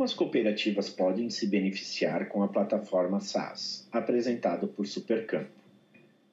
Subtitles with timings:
[0.00, 5.50] Como as cooperativas podem se beneficiar com a plataforma SaaS, apresentado por Supercampo,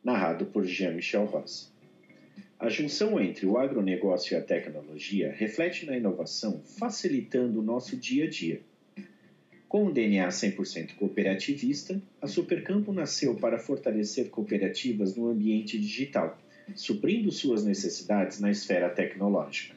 [0.02, 1.68] narrado por Jean-Michel Rosa.
[2.58, 8.24] A junção entre o agronegócio e a tecnologia reflete na inovação, facilitando o nosso dia
[8.24, 8.62] a dia.
[9.68, 16.40] Com um DNA 100% cooperativista, a Supercampo nasceu para fortalecer cooperativas no ambiente digital,
[16.74, 19.77] suprindo suas necessidades na esfera tecnológica.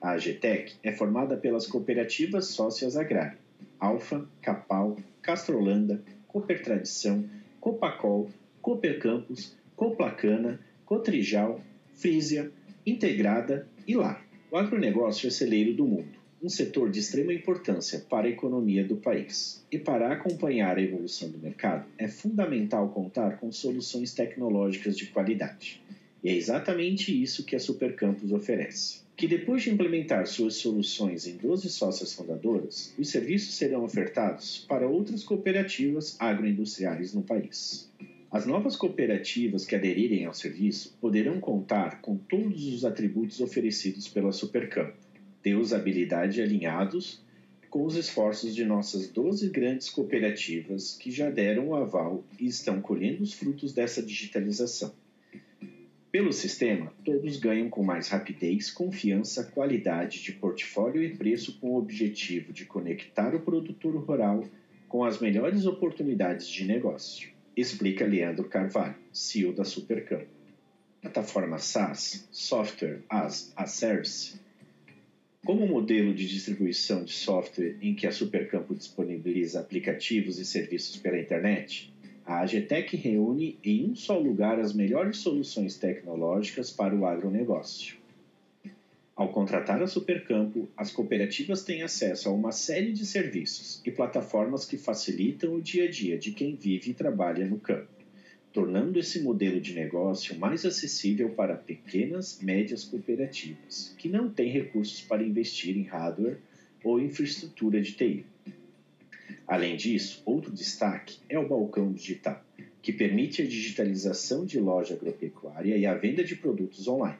[0.00, 3.46] A AGTEC é formada pelas cooperativas sócias agrárias
[3.78, 7.24] Alfa, Capal, Castrolanda, Cooper Tradição,
[7.60, 8.30] Copacol,
[8.60, 11.60] Cooper Campus, Coplacana, Cotrijal,
[11.94, 12.50] Frisia,
[12.86, 14.24] Integrada e Lar.
[14.50, 18.96] O agronegócio é celeiro do mundo, um setor de extrema importância para a economia do
[18.96, 19.64] país.
[19.72, 25.82] E para acompanhar a evolução do mercado, é fundamental contar com soluções tecnológicas de qualidade.
[26.22, 31.38] E é exatamente isso que a Supercampus oferece que depois de implementar suas soluções em
[31.38, 37.90] 12 sócias fundadoras, os serviços serão ofertados para outras cooperativas agroindustriais no país.
[38.30, 44.32] As novas cooperativas que aderirem ao serviço poderão contar com todos os atributos oferecidos pela
[44.32, 44.98] Supercampo,
[45.42, 47.24] de usabilidade alinhados
[47.70, 52.82] com os esforços de nossas 12 grandes cooperativas que já deram o aval e estão
[52.82, 54.92] colhendo os frutos dessa digitalização.
[56.16, 61.76] Pelo sistema, todos ganham com mais rapidez, confiança, qualidade de portfólio e preço com o
[61.76, 64.42] objetivo de conectar o produtor rural
[64.88, 70.24] com as melhores oportunidades de negócio, explica Leandro Carvalho, CEO da Supercampo.
[71.02, 74.40] Plataforma SaaS, Software as a Service,
[75.44, 81.18] como modelo de distribuição de software em que a Supercampo disponibiliza aplicativos e serviços pela
[81.18, 81.94] internet,
[82.26, 87.96] a AGTEC reúne em um só lugar as melhores soluções tecnológicas para o agronegócio.
[89.14, 94.64] Ao contratar a Supercampo, as cooperativas têm acesso a uma série de serviços e plataformas
[94.64, 97.88] que facilitam o dia a dia de quem vive e trabalha no campo,
[98.52, 105.00] tornando esse modelo de negócio mais acessível para pequenas, médias cooperativas, que não têm recursos
[105.00, 106.38] para investir em hardware
[106.82, 108.26] ou infraestrutura de TI.
[109.46, 112.44] Além disso, outro destaque é o balcão digital,
[112.82, 117.18] que permite a digitalização de loja agropecuária e a venda de produtos online.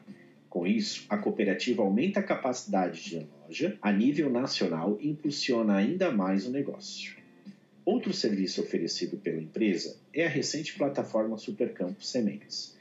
[0.49, 6.11] Com isso, a cooperativa aumenta a capacidade de loja a nível nacional e impulsiona ainda
[6.11, 7.15] mais o negócio.
[7.85, 12.77] Outro serviço oferecido pela empresa é a recente plataforma Supercampo Sementes,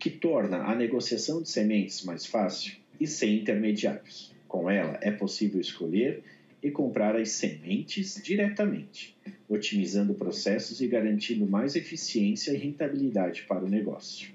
[0.00, 4.34] que torna a negociação de sementes mais fácil e sem intermediários.
[4.48, 6.24] Com ela, é possível escolher
[6.66, 9.16] e comprar as sementes diretamente,
[9.48, 14.30] otimizando processos e garantindo mais eficiência e rentabilidade para o negócio.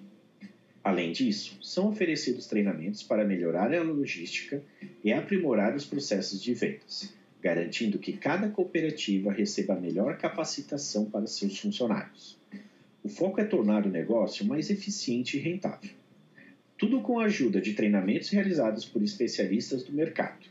[0.81, 4.63] Além disso, são oferecidos treinamentos para melhorar a logística
[5.03, 11.27] e aprimorar os processos de vendas, garantindo que cada cooperativa receba a melhor capacitação para
[11.27, 12.39] seus funcionários.
[13.03, 15.91] O foco é tornar o negócio mais eficiente e rentável.
[16.77, 20.49] Tudo com a ajuda de treinamentos realizados por especialistas do mercado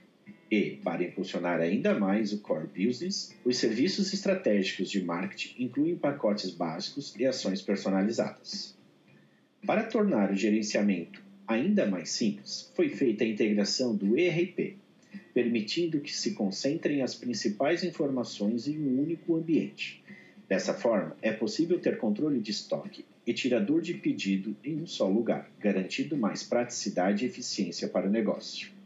[0.51, 6.51] e, para impulsionar ainda mais o core business, os serviços estratégicos de marketing incluem pacotes
[6.51, 8.77] básicos e ações personalizadas.
[9.65, 14.77] Para tornar o gerenciamento ainda mais simples, foi feita a integração do ERP,
[15.33, 20.03] permitindo que se concentrem as principais informações em um único ambiente.
[20.49, 25.09] Dessa forma, é possível ter controle de estoque e tirador de pedido em um só
[25.09, 28.80] lugar, garantindo mais praticidade e eficiência para o negócio.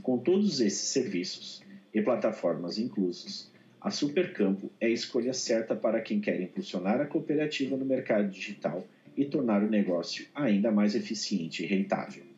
[0.00, 6.20] Com todos esses serviços e plataformas inclusos, a Supercampo é a escolha certa para quem
[6.20, 8.86] quer impulsionar a cooperativa no mercado digital
[9.16, 12.31] e tornar o negócio ainda mais eficiente e rentável.